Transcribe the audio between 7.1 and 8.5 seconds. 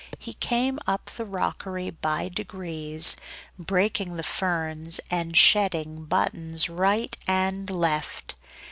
and left.